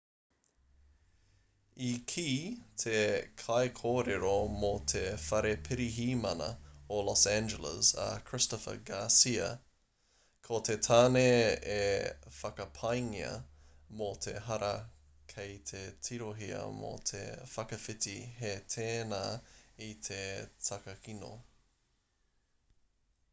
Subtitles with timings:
[1.87, 2.29] i kī
[2.83, 3.01] te
[3.41, 4.29] kaikōrero
[4.61, 6.47] mō te whare pirihimana
[6.95, 9.49] o los angeles a christopher garcia
[10.47, 11.23] ko te tāne
[11.75, 11.83] e
[12.39, 13.29] whakapaengia
[14.01, 14.73] mō te hara
[15.35, 17.23] kei te tirohia mō te
[17.53, 19.21] whakawhiti hē tēnā
[19.91, 20.21] i te
[20.71, 21.31] takakino